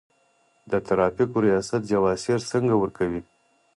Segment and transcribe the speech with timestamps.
[0.71, 3.21] د ترافیکو ریاست جواز سیر څنګه ورکوي؟